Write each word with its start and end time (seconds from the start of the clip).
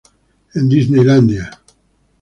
En 0.55 0.63
Disneyland. 0.67 1.29